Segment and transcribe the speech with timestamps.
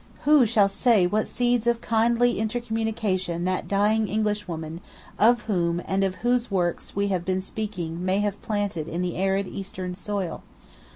[0.23, 4.81] Who shall say what seeds of kindly intercommunion that dying Englishwoman
[5.19, 9.15] of whom and of whose works we have been speaking may have planted in the
[9.15, 10.41] arid Eastern soil?